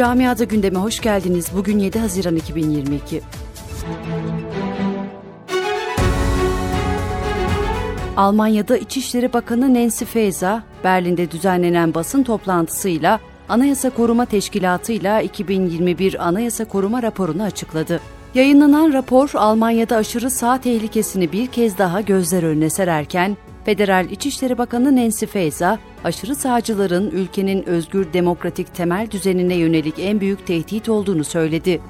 [0.00, 1.46] Camiada gündeme hoş geldiniz.
[1.56, 3.22] Bugün 7 Haziran 2022.
[8.16, 16.64] Almanya'da İçişleri Bakanı Nancy Faeser, Berlin'de düzenlenen basın toplantısıyla Anayasa Koruma Teşkilatı ile 2021 Anayasa
[16.64, 18.00] Koruma raporunu açıkladı.
[18.34, 24.96] Yayınlanan rapor Almanya'da aşırı sağ tehlikesini bir kez daha gözler önüne sererken, Federal İçişleri Bakanı
[24.96, 31.80] Nancy Faeser, aşırı sağcıların ülkenin özgür demokratik temel düzenine yönelik en büyük tehdit olduğunu söyledi.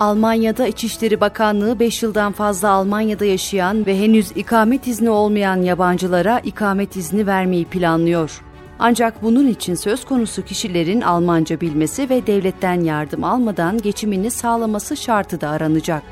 [0.00, 6.96] Almanya'da İçişleri Bakanlığı 5 yıldan fazla Almanya'da yaşayan ve henüz ikamet izni olmayan yabancılara ikamet
[6.96, 8.42] izni vermeyi planlıyor.
[8.78, 15.40] Ancak bunun için söz konusu kişilerin Almanca bilmesi ve devletten yardım almadan geçimini sağlaması şartı
[15.40, 16.02] da aranacak.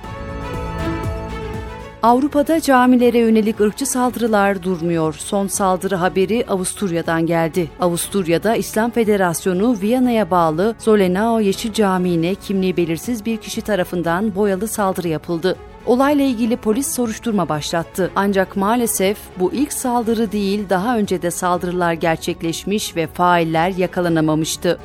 [2.06, 5.14] Avrupa'da camilere yönelik ırkçı saldırılar durmuyor.
[5.14, 7.70] Son saldırı haberi Avusturya'dan geldi.
[7.80, 15.08] Avusturya'da İslam Federasyonu Viyana'ya bağlı Zolenao Yeşil Camii'ne kimliği belirsiz bir kişi tarafından boyalı saldırı
[15.08, 15.56] yapıldı.
[15.86, 18.10] Olayla ilgili polis soruşturma başlattı.
[18.16, 24.78] Ancak maalesef bu ilk saldırı değil, daha önce de saldırılar gerçekleşmiş ve failler yakalanamamıştı.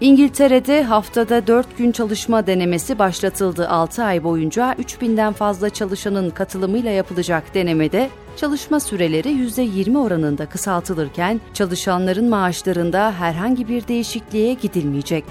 [0.00, 3.68] İngiltere'de haftada 4 gün çalışma denemesi başlatıldı.
[3.68, 12.28] 6 ay boyunca 3000'den fazla çalışanın katılımıyla yapılacak denemede çalışma süreleri %20 oranında kısaltılırken çalışanların
[12.28, 15.24] maaşlarında herhangi bir değişikliğe gidilmeyecek.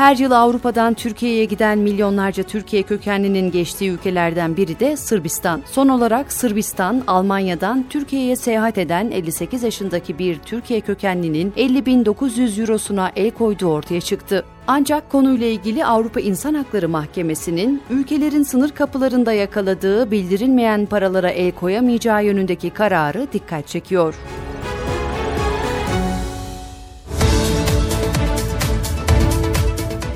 [0.00, 5.62] Her yıl Avrupa'dan Türkiye'ye giden milyonlarca Türkiye kökenlinin geçtiği ülkelerden biri de Sırbistan.
[5.70, 13.30] Son olarak Sırbistan, Almanya'dan Türkiye'ye seyahat eden 58 yaşındaki bir Türkiye kökenlinin 50.900 eurosuna el
[13.30, 14.44] koyduğu ortaya çıktı.
[14.66, 22.24] Ancak konuyla ilgili Avrupa İnsan Hakları Mahkemesi'nin ülkelerin sınır kapılarında yakaladığı bildirilmeyen paralara el koyamayacağı
[22.24, 24.14] yönündeki kararı dikkat çekiyor.